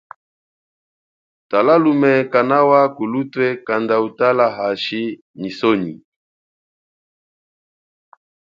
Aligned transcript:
Tala 1.49 1.75
lume 1.83 2.13
kanawa 2.33 2.81
kulutwe 2.95 3.47
kanda 3.67 3.95
utala 4.07 4.45
hashi 4.57 5.01
nyi 5.39 5.49
sonyi. 5.59 5.95